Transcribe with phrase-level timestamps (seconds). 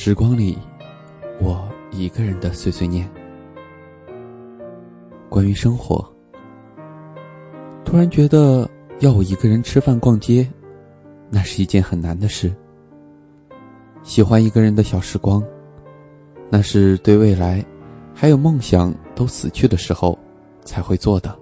[0.00, 0.56] 时光里，
[1.40, 3.10] 我一个人的碎碎念。
[5.28, 6.08] 关于生活，
[7.84, 10.48] 突然觉得要我一个人吃饭、逛街，
[11.30, 12.54] 那是一件很难的事。
[14.04, 15.42] 喜欢一个人的小时光，
[16.48, 17.62] 那是对未来
[18.14, 20.16] 还有梦想都死去的时候
[20.64, 21.36] 才会做的。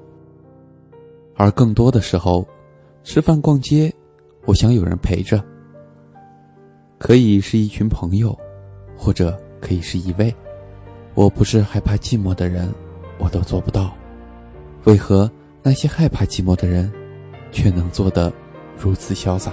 [1.36, 2.48] 而更多的时候，
[3.04, 3.92] 吃饭、逛街，
[4.46, 5.44] 我想有人陪着。
[6.98, 8.34] 可以是一群朋友，
[8.96, 10.34] 或者可以是一位。
[11.14, 12.72] 我不是害怕寂寞的人，
[13.18, 13.94] 我都做不到。
[14.84, 15.30] 为何
[15.62, 16.92] 那些害怕寂寞的人，
[17.50, 18.32] 却能做得
[18.78, 19.52] 如此潇洒？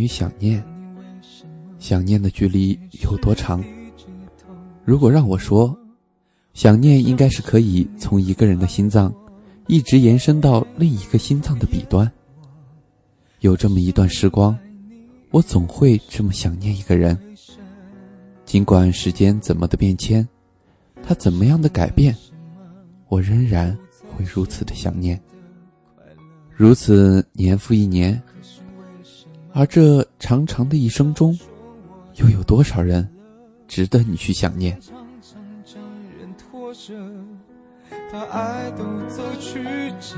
[0.00, 0.64] 于想念，
[1.78, 3.62] 想念的距离有多长？
[4.84, 5.76] 如果让我说，
[6.54, 9.14] 想念应该是可以从一个人的心脏，
[9.66, 12.10] 一直延伸到另一个心脏的彼端。
[13.40, 14.56] 有这么一段时光，
[15.30, 17.18] 我总会这么想念一个人。
[18.46, 20.26] 尽管时间怎么的变迁，
[21.02, 22.16] 他怎么样的改变，
[23.08, 23.76] 我仍然
[24.08, 25.20] 会如此的想念。
[26.50, 28.20] 如此年复一年。
[29.52, 31.38] 而这长长的一生中，
[32.16, 33.08] 又有多少人
[33.66, 34.78] 值得你去想念？
[38.12, 39.62] 把爱都走曲
[40.00, 40.16] 折，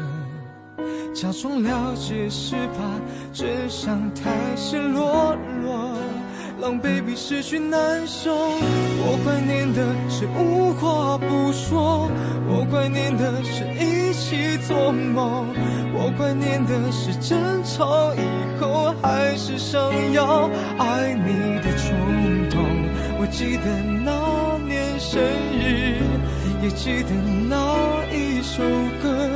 [1.15, 3.01] 假装了解是怕
[3.33, 5.97] 真相太赤裸裸。
[6.63, 12.09] 狼狈比失去难受，我怀念的是无话不说，
[12.47, 15.49] 我怀念的是一起做梦，
[15.93, 18.21] 我怀念的是争吵以
[18.61, 22.63] 后还是想要爱你的冲动。
[23.19, 23.67] 我记得
[24.05, 25.21] 那年生
[25.59, 25.99] 日，
[26.63, 27.11] 也记得
[27.51, 28.63] 那一首
[29.03, 29.29] 歌，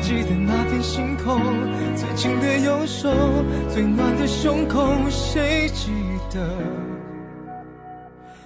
[0.00, 1.42] 记得那片星空，
[1.96, 3.10] 最紧的右手，
[3.68, 5.90] 最暖的胸口，谁记？
[6.30, 6.40] 的，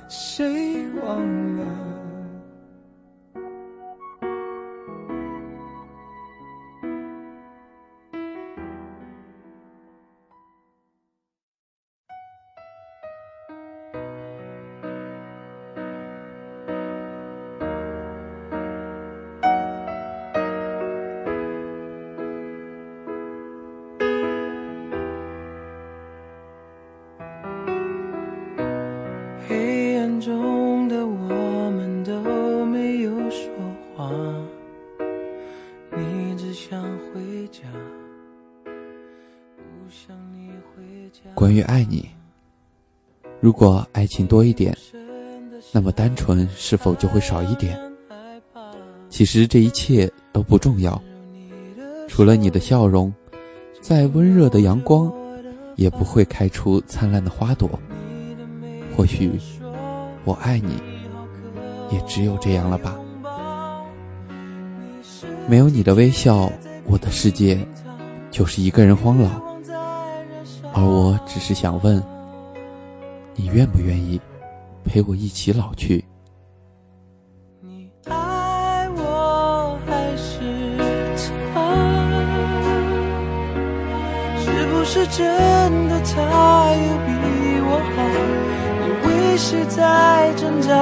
[0.08, 1.18] 谁忘
[1.56, 2.01] 了？
[41.42, 42.08] 关于爱你，
[43.40, 44.72] 如果爱情多一点，
[45.72, 47.76] 那么单纯是否就会少一点？
[49.08, 51.02] 其实这一切都不重要，
[52.06, 53.12] 除了你的笑容，
[53.80, 55.12] 再温热的阳光，
[55.74, 57.68] 也不会开出灿烂的花朵。
[58.96, 59.32] 或许，
[60.24, 60.76] 我爱你，
[61.90, 62.96] 也只有这样了吧。
[65.48, 66.48] 没有你的微笑，
[66.86, 67.58] 我的世界
[68.30, 69.51] 就是一个人荒老。
[70.74, 72.02] 而我只是想问，
[73.34, 74.20] 你愿不愿意
[74.84, 76.04] 陪我一起老去？
[77.60, 80.40] 你爱我还是
[81.52, 81.60] 他？
[84.38, 87.10] 是不是真的他有比
[87.64, 87.96] 我好？
[88.80, 90.72] 你为谁在挣扎？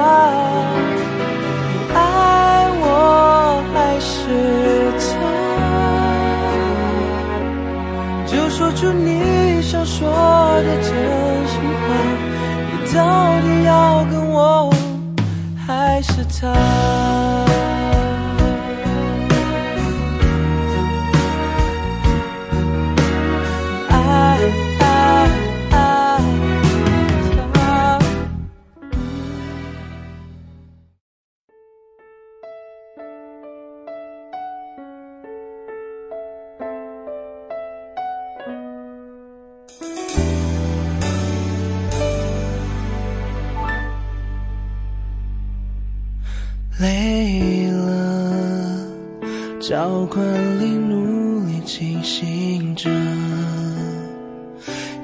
[1.67, 1.99] 你爱
[2.79, 4.09] 我还是
[4.97, 5.11] 他？
[8.25, 9.50] 就说出你。
[9.61, 10.91] 想说的真
[11.47, 11.87] 心话，
[12.71, 12.99] 你到
[13.41, 14.73] 底要跟我
[15.55, 16.11] 还是
[16.41, 17.50] 他？
[49.71, 50.21] 照管
[50.59, 52.89] 里努力清醒着，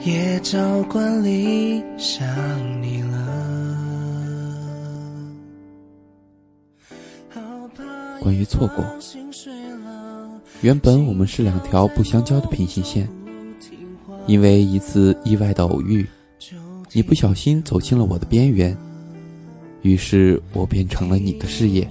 [0.03, 2.27] 也照管里想
[2.81, 3.77] 你了。
[8.19, 8.83] 关于错过，
[10.59, 13.07] 原本我们是两条不相交的平行线，
[14.25, 16.05] 因为一次意外的偶遇，
[16.91, 18.77] 你不小心走进了我的边缘。
[19.81, 21.87] 于是我变成了你的视野。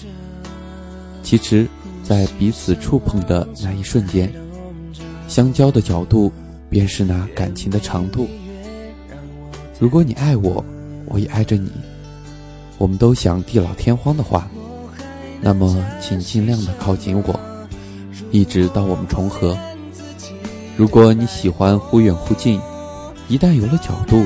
[1.23, 1.67] 其实，
[2.07, 4.33] 在彼此触碰的那一瞬间，
[5.27, 6.31] 相交的角度
[6.71, 8.29] 便是那感情的长度。
[9.81, 10.65] 如果你爱我，
[11.07, 11.69] 我也爱着你，
[12.79, 14.49] 我们都想地老天荒的话，
[15.41, 17.41] 那么请尽量的靠近我，
[18.31, 19.59] 一直到我们重合。
[20.77, 22.61] 如果你喜欢忽远忽近，
[23.27, 24.23] 一旦有了角度，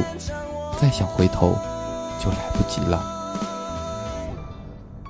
[0.79, 1.57] 再想回头，
[2.23, 3.03] 就来不及了。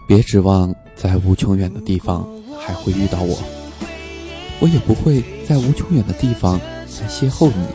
[0.06, 2.24] 别指望在无穷远的地方
[2.70, 3.36] 还会遇到我，
[4.60, 7.66] 我也不会在无穷远的地方来邂逅你。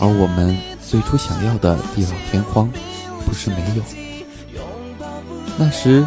[0.00, 2.68] 而我们最初想要的地老天荒，
[3.24, 3.82] 不是没有，
[5.56, 6.04] 那时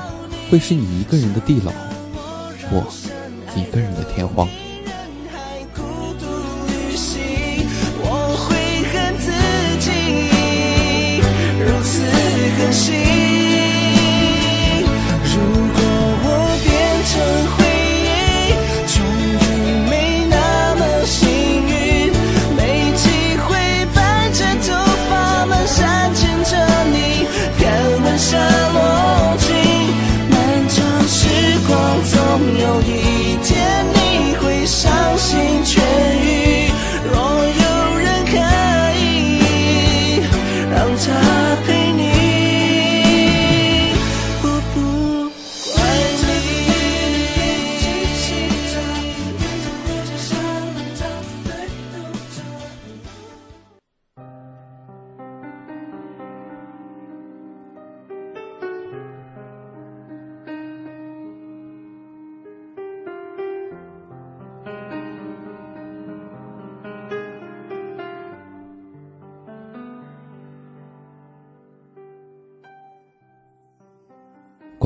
[0.51, 1.71] 会是你一个人的地老，
[2.71, 2.85] 我
[3.55, 4.47] 一个人的天荒。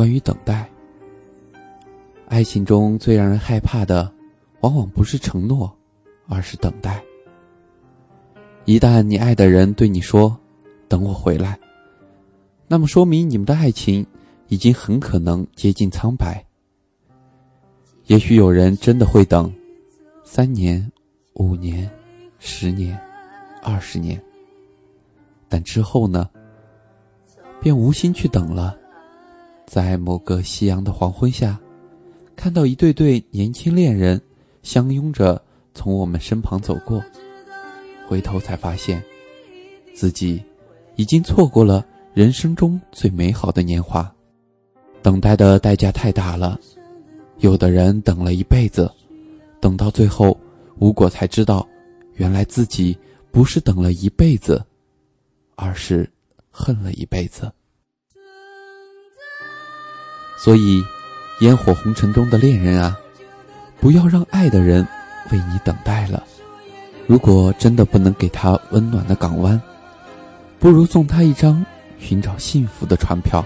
[0.03, 0.69] 关于等待，
[2.27, 4.13] 爱情中最让人害怕的，
[4.59, 5.73] 往往不是承诺，
[6.27, 7.01] 而是等待。
[8.65, 10.37] 一旦你爱的人对你说
[10.89, 11.57] “等我回来”，
[12.67, 14.05] 那么说明你们的爱情
[14.49, 16.45] 已经很可能接近苍白。
[18.07, 19.49] 也许有人真的会等，
[20.25, 20.85] 三年、
[21.35, 21.89] 五年、
[22.39, 22.99] 十年、
[23.61, 24.21] 二十年，
[25.47, 26.29] 但之后呢，
[27.61, 28.77] 便无心去等了。
[29.73, 31.59] 在某个夕阳的黄昏下，
[32.35, 34.21] 看到一对对年轻恋人
[34.61, 35.41] 相拥着
[35.73, 37.03] 从我们身旁走过，
[38.07, 39.03] 回头才发现，
[39.95, 40.39] 自己
[40.95, 41.83] 已经错过了
[42.13, 44.13] 人生中最美好的年华。
[45.01, 46.59] 等待的代价太大了，
[47.39, 48.87] 有的人等了一辈子，
[49.59, 50.39] 等到最后
[50.77, 51.67] 无果，才知道，
[52.13, 52.95] 原来自己
[53.31, 54.63] 不是等了一辈子，
[55.55, 56.07] 而是
[56.51, 57.51] 恨了一辈子。
[60.43, 60.83] 所以，
[61.39, 62.97] 烟火红尘中的恋人啊，
[63.79, 64.85] 不要让爱的人
[65.31, 66.21] 为你等待了。
[67.07, 69.61] 如果真的不能给他温暖的港湾，
[70.59, 71.65] 不如送他一张
[71.97, 73.45] 寻找幸福的船票。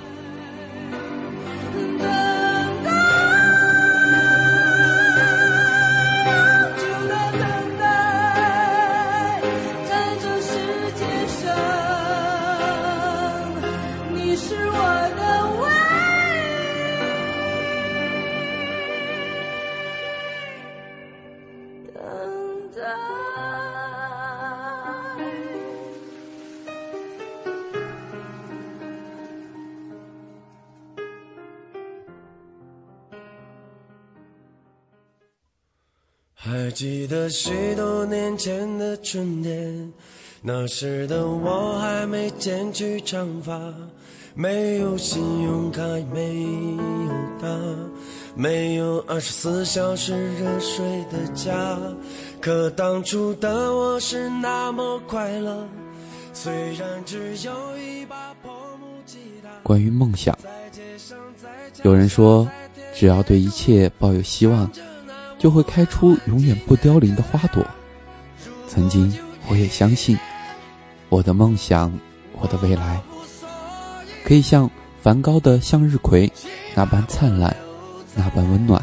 [36.40, 39.92] 还记得许多年前的春天，
[40.42, 43.60] 那时的我还没剪去长发，
[44.34, 45.82] 没有信用卡，
[46.14, 46.84] 没有
[47.42, 47.48] 他，
[48.36, 51.78] 没有二十四小时热水的家。
[52.48, 55.68] 可当初的我是那么快乐，
[56.32, 58.50] 虽然只有一把破
[58.80, 59.50] 木吉他。
[59.64, 60.34] 关于梦想，
[61.84, 62.50] 有人说，
[62.96, 64.72] 只要对一切抱有希望。
[65.38, 67.62] 就会开出永远不凋零的花朵。
[68.66, 69.14] 曾经，
[69.50, 70.18] 我也相信，
[71.10, 71.92] 我的梦想，
[72.40, 73.02] 我的未来，
[74.24, 76.32] 可以像梵高的向日葵
[76.74, 77.54] 那般灿烂，
[78.16, 78.82] 那般温暖。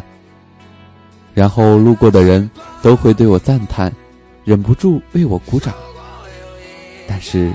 [1.33, 2.49] 然后路过的人
[2.85, 3.91] 都会对我赞叹，
[4.45, 5.75] 忍不住为我鼓掌。
[7.09, 7.51] 但是，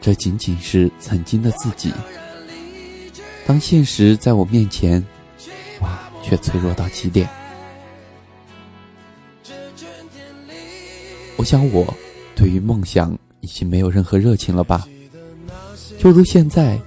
[0.00, 1.92] 这仅仅是曾经的自己。
[3.46, 5.04] 当现实在我面前，
[5.78, 5.86] 我
[6.22, 7.28] 却脆弱到极点。
[11.36, 11.92] 我想，我
[12.34, 14.88] 对于梦想已经没有任何热情了吧？
[15.98, 16.80] 就如现在，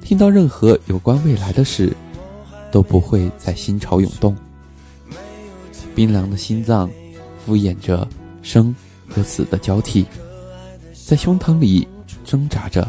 [0.00, 1.96] 听到任何有关未来的事，
[2.72, 4.36] 都不会再心潮涌动。
[5.94, 6.90] 冰凉的心脏，
[7.48, 8.06] 敷衍着
[8.42, 8.76] 生
[9.08, 10.04] 和死的交替，
[11.06, 11.88] 在胸膛里
[12.22, 12.86] 挣扎着，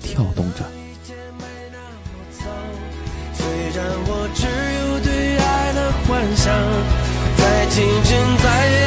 [0.00, 0.62] 跳动着。
[6.06, 6.54] 幻想，
[7.38, 8.83] 在清晨，在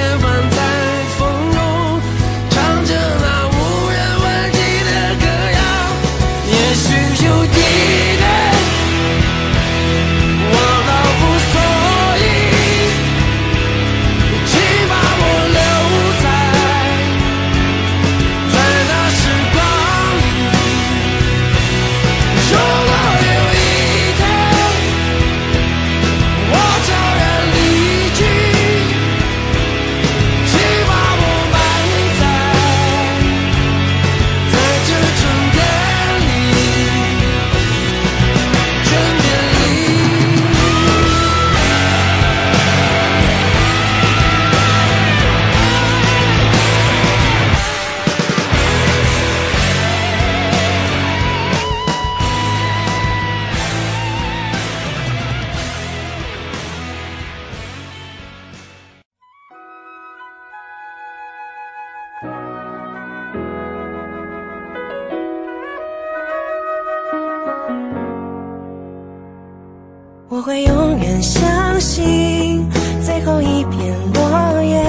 [70.47, 72.65] 会永远相信
[73.05, 74.81] 最后一片落叶，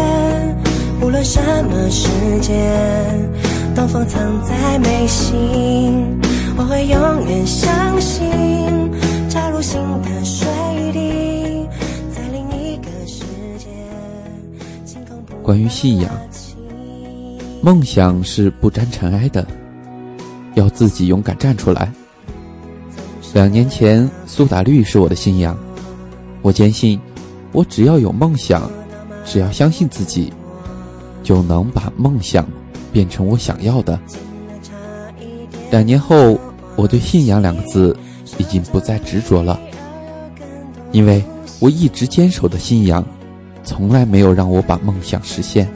[1.03, 2.09] 无论什么时
[2.41, 2.55] 间，
[3.75, 6.17] 东风藏在眉心。
[6.57, 8.31] 我会永远相信，
[9.29, 10.47] 扎入心的水
[10.93, 11.67] 滴，
[12.09, 13.25] 在另一个世
[13.59, 13.67] 界，
[14.85, 16.09] 星空布关于信仰，
[17.63, 19.45] 梦想是不沾尘埃的，
[20.55, 21.93] 要自己勇敢站出来。
[23.35, 25.57] 两年前，苏打绿是我的信仰。
[26.43, 26.99] 我坚信，
[27.53, 28.71] 我只要有梦想，
[29.25, 30.33] 只要相信自己，
[31.23, 32.49] 就能把梦想
[32.93, 33.99] 变成我想要的。
[35.71, 36.39] 两年后，
[36.75, 37.97] 我对“信仰”两个字
[38.39, 39.61] 已经不再执着了，
[40.91, 41.23] 因为
[41.61, 43.05] 我一直坚守的信仰，
[43.63, 45.69] 从来没有让我把梦想实现。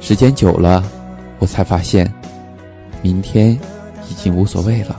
[0.00, 0.82] 时间久了，
[1.38, 2.12] 我才发现，
[3.02, 3.52] 明天
[4.10, 4.98] 已经无所谓了。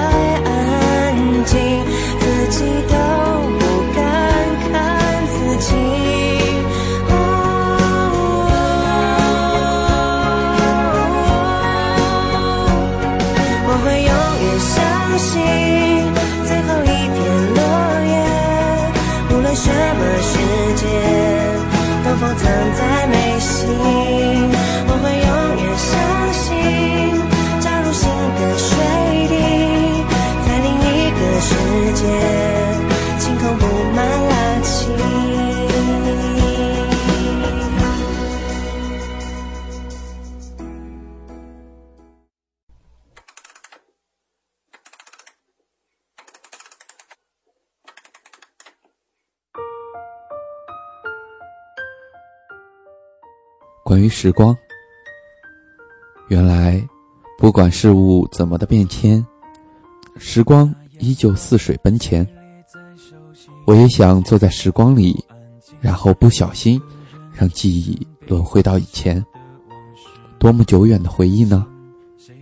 [53.91, 54.55] 关于时光，
[56.29, 56.81] 原来
[57.37, 59.21] 不管事物怎么的变迁，
[60.17, 62.25] 时光依旧似水奔前。
[63.67, 65.21] 我也想坐在时光里，
[65.81, 66.81] 然后不小心
[67.33, 69.21] 让记忆轮回到以前。
[70.39, 71.67] 多么久远的回忆呢？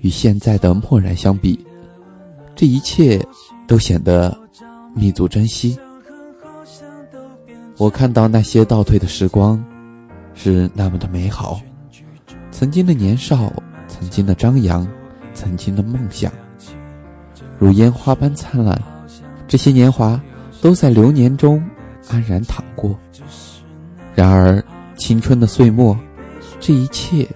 [0.02, 1.66] 与现在的漠然相比，
[2.56, 3.20] 这一切
[3.68, 4.40] 都显得
[4.94, 5.76] 弥足珍惜。
[7.78, 9.60] 我看到那些倒退的时光，
[10.42, 11.60] 是那么的美好。
[12.50, 13.52] 曾经的年少，
[13.90, 14.88] 曾经的张扬，
[15.34, 16.32] 曾经的梦想，
[17.58, 18.82] 如烟花般灿烂，
[19.50, 20.18] 这些年华
[20.62, 21.62] 都在流年中
[22.10, 22.98] 安然淌过。
[24.16, 24.64] 然而，
[24.96, 25.98] 青春的岁末，
[26.58, 27.28] 这一切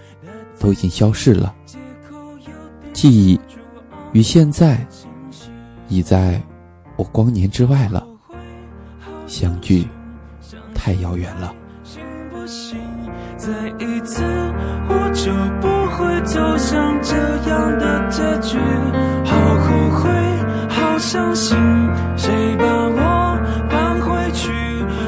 [0.57, 1.53] 都已经消逝了。
[2.93, 3.37] 记忆
[4.13, 4.87] 与现在，
[5.89, 6.41] 已在
[6.95, 8.07] 我光年之外了。
[9.27, 9.85] 相聚
[10.73, 11.53] 太遥远了。
[16.33, 17.15] 走向这
[17.47, 18.57] 样的结局。
[19.23, 20.09] 好后悔，
[20.67, 21.55] 好伤心，
[22.17, 24.51] 谁把我搬回去？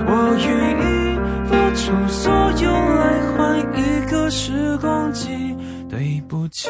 [0.06, 1.18] 我愿意
[1.48, 3.04] 付出所有来
[3.36, 5.58] 换一个时光机。
[5.90, 6.70] 对不起，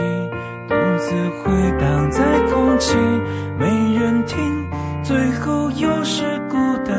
[0.70, 2.96] 独自回荡在空气，
[3.60, 3.66] 没
[4.00, 4.66] 人听，
[5.04, 6.96] 最后又是孤单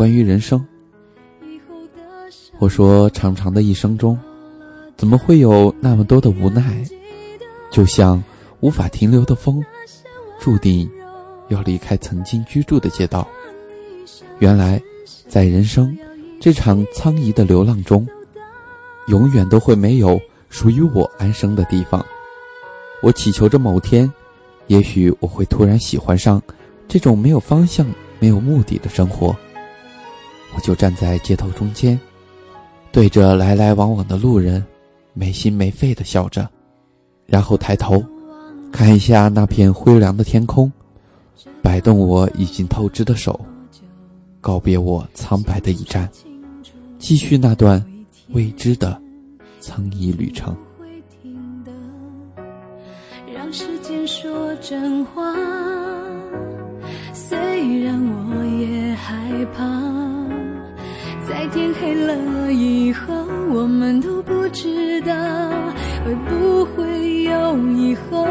[0.00, 0.66] 关于人生，
[2.58, 4.18] 我说，长长的一生中，
[4.96, 6.82] 怎么会有那么多的无奈？
[7.70, 8.24] 就像
[8.60, 9.62] 无法停留的风，
[10.40, 10.90] 注定
[11.48, 13.28] 要离开曾经居住的街道。
[14.38, 14.80] 原来，
[15.28, 15.94] 在人生
[16.40, 18.08] 这场苍夷的流浪中，
[19.08, 22.02] 永远都会没有属于我安生的地方。
[23.02, 24.10] 我祈求着某天，
[24.66, 26.42] 也许我会突然喜欢上
[26.88, 27.86] 这种没有方向、
[28.18, 29.36] 没有目的的生活。
[30.54, 31.98] 我就站在街头中间，
[32.92, 34.64] 对着来来往往的路人，
[35.12, 36.48] 没心没肺的笑着，
[37.26, 38.02] 然后抬头，
[38.72, 40.70] 看一下那片灰凉的天空，
[41.62, 43.38] 摆动我已经透支的手，
[44.40, 46.08] 告别我苍白的一站，
[46.98, 47.84] 继续那段
[48.30, 49.00] 未知的
[49.60, 50.56] 苍夷旅程。
[53.32, 55.34] 让时间说真话。
[57.12, 57.38] 虽
[57.84, 59.64] 然我也害怕，
[61.30, 63.14] 在天黑了以后，
[63.52, 65.14] 我们都不知道
[66.04, 68.26] 会不会有以后。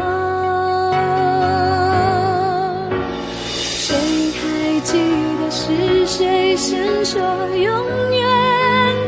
[3.48, 3.96] 谁
[4.36, 4.98] 还记
[5.40, 7.18] 得是谁先说
[7.56, 7.66] 永
[8.12, 8.26] 远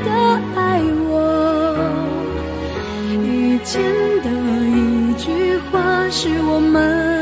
[0.06, 0.10] 的
[0.56, 1.76] 爱我？
[3.22, 3.82] 以前
[4.22, 4.30] 的
[4.70, 7.21] 一句话是我们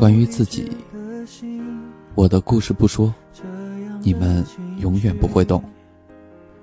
[0.00, 0.66] 关于自己，
[2.14, 3.12] 我的故事不说，
[4.00, 4.42] 你们
[4.78, 5.60] 永远不会懂；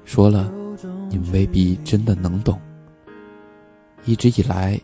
[0.05, 0.51] 说了，
[1.07, 2.59] 你们未必真的能懂。
[4.05, 4.81] 一直以来，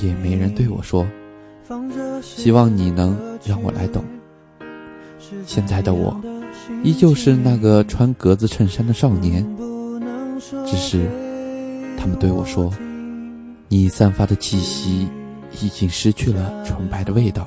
[0.00, 1.06] 也没人对我说，
[2.22, 4.02] 希望你能让我来懂。
[5.44, 6.18] 现在的我，
[6.82, 9.46] 依旧是那个穿格子衬衫的少年，
[10.66, 11.06] 只是
[11.98, 12.72] 他们对我说，
[13.68, 15.06] 你散发的气息
[15.60, 17.46] 已经失去了纯白的味道。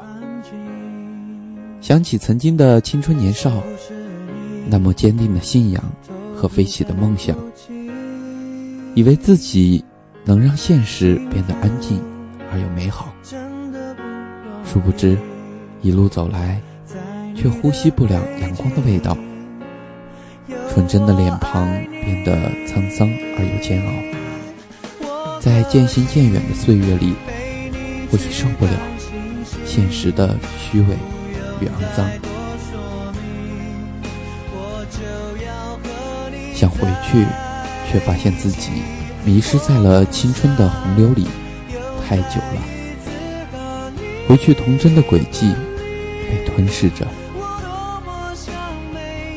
[1.82, 3.64] 想起曾经的青春年少，
[4.68, 5.84] 那么坚定的信仰
[6.36, 7.36] 和飞起的梦想，
[8.94, 9.84] 以为自己
[10.24, 12.00] 能让现实变得安静
[12.52, 13.12] 而又美好。
[14.64, 15.18] 殊不知，
[15.82, 16.62] 一路走来，
[17.36, 19.18] 却呼吸不了阳光的味道。
[20.70, 23.92] 纯真的脸庞变得沧桑而又煎熬。
[25.40, 27.16] 在渐行渐远的岁月里，
[28.12, 28.72] 我已受不了
[29.66, 30.96] 现实的虚伪
[31.62, 32.10] 与肮脏。
[36.54, 37.26] 想回去，
[37.90, 38.70] 却发现自己
[39.24, 41.28] 迷失在了青春的洪流里
[42.06, 42.62] 太久了。
[44.28, 45.54] 回去童真的轨迹
[46.30, 47.06] 被吞噬着，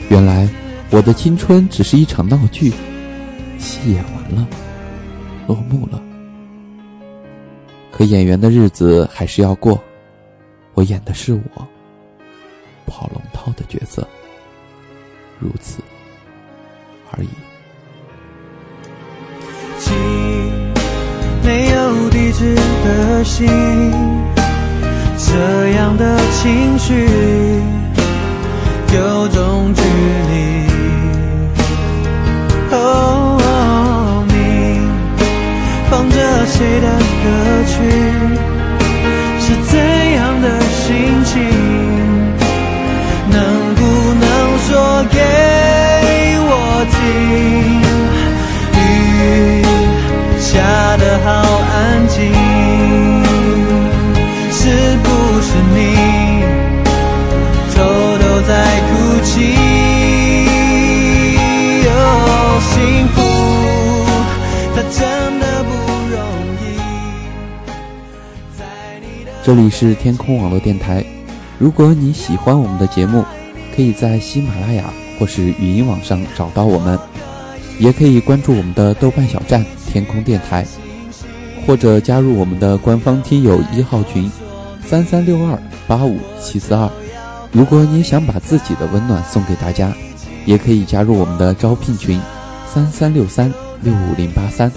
[0.09, 0.49] 原来
[0.91, 2.73] 我的青春只是一场闹剧，
[3.59, 4.47] 戏演完了，
[5.49, 6.01] 落幕了。
[7.91, 9.83] 可演员的日子还是要过，
[10.75, 11.67] 我演的是我，
[12.87, 14.07] 跑龙套的角色，
[15.39, 15.83] 如此
[17.13, 17.29] 而已。
[21.45, 23.47] 没有地址的信，
[25.19, 27.07] 这样的情绪
[28.95, 30.67] 有种距离。
[32.73, 34.33] 哦，你
[35.91, 36.89] 放着谁的
[37.23, 37.25] 歌
[37.67, 37.75] 曲？
[39.41, 39.79] 是怎
[40.13, 40.34] 样
[69.45, 71.05] 这里是天空网络电台。
[71.59, 73.23] 如果你喜欢我们的节目，
[73.77, 76.99] 可以在喜马拉雅或是语音网上找到我们，
[77.79, 80.67] 也可以关注我们的豆瓣小站“天空电台”，
[81.67, 84.33] 或者加入我们的官方听友一号群
[84.83, 86.91] 三三六二八五七四二。
[87.53, 89.93] 如果你想把自己的温暖送给大家，
[90.47, 92.19] 也可以加入我们的招聘群
[92.67, 93.53] 三三六三
[93.83, 94.73] 六五零八三。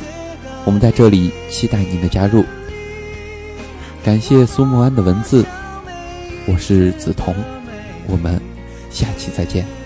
[0.65, 2.43] 我们在这里期待您的加入。
[4.07, 5.45] 感谢苏木安的文字，
[6.47, 7.35] 我是梓潼，
[8.07, 8.39] 我们
[8.89, 9.76] 下期再见。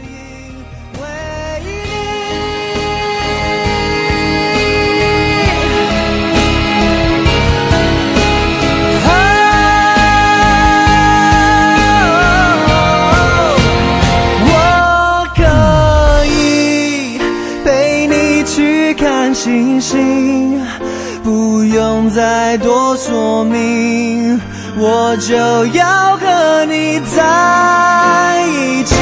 [22.51, 24.37] 再多说明，
[24.77, 25.33] 我就
[25.67, 28.93] 要和你在一起。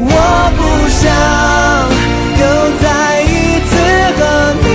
[0.00, 0.08] 我
[0.56, 1.04] 不想
[2.40, 2.42] 又
[2.80, 3.70] 再一次
[4.18, 4.20] 和
[4.62, 4.69] 你。